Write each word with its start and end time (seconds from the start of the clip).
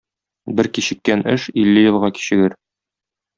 Бер 0.59 0.69
кичеккән 0.77 1.21
эш 1.33 1.45
илле 1.65 1.85
елга 1.89 2.11
кичегер. 2.17 2.57